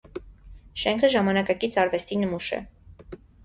Շենքը 0.83 1.11
ժամանակակից 1.17 1.79
արվեստի 1.85 2.21
նմուշ 2.25 2.51
է։ 2.61 2.65